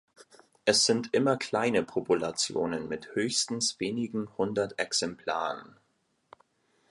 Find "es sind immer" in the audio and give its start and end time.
0.65-1.37